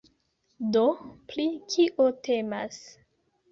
Do 0.75 0.83
pri 1.33 1.45
kio 1.75 2.09
temas? 2.31 2.83